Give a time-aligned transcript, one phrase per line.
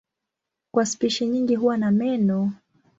[0.71, 2.51] Kwa spishi nyingi huwa na meno.